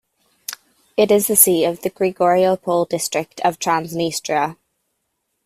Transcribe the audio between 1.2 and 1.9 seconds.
the seat of